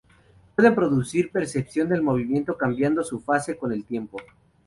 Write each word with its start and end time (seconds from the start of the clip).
Pueden 0.55 0.73
producir 0.73 1.31
percepción 1.31 1.87
del 1.87 2.01
movimiento 2.01 2.57
cambiando 2.57 3.03
su 3.03 3.19
fase 3.21 3.55
con 3.55 3.71
el 3.71 3.85
tiempo. 3.85 4.17